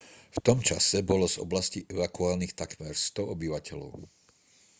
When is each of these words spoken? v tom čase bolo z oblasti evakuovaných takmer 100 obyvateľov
v 0.35 0.39
tom 0.47 0.57
čase 0.69 0.97
bolo 1.11 1.25
z 1.29 1.35
oblasti 1.45 1.79
evakuovaných 1.93 2.57
takmer 2.61 2.93
100 2.97 3.33
obyvateľov 3.37 3.93